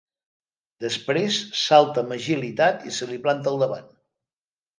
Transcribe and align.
Després 0.85 1.37
salta 1.65 2.01
amb 2.05 2.15
agilitat 2.17 2.89
i 2.89 2.95
se 2.97 3.11
li 3.13 3.21
planta 3.27 3.53
al 3.55 3.61
davant. 3.67 3.95